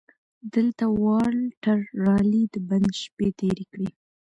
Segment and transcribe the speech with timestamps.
[0.53, 3.89] دلته والټر رالي د بند شپې تېرې کړې.